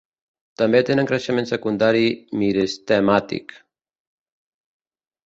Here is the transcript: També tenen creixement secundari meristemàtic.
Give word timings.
També 0.59 0.79
tenen 0.85 1.09
creixement 1.11 1.47
secundari 1.51 2.07
meristemàtic. 2.41 3.55